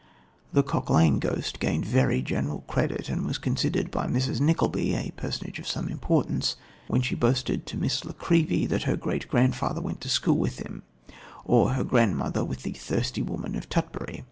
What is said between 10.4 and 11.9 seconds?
him or her